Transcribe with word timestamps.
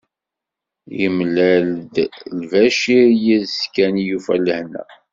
Yemlal-d 0.99 1.95
Lbacir, 2.39 3.09
yid-s 3.23 3.59
kan 3.73 3.95
i 4.01 4.03
yufa 4.07 4.35
lehna. 4.45 4.83